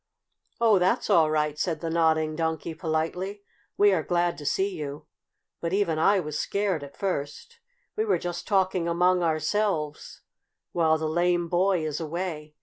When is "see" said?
4.47-4.73